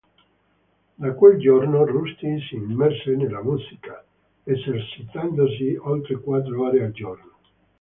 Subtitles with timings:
[0.97, 4.03] Da quel giorno Rusty si immerse nella musica,
[4.43, 7.37] esercitandosi oltre quattro ore al giorno.